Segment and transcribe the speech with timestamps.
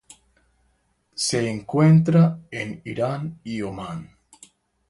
[1.27, 4.17] Se encuentra en Irán y Omán.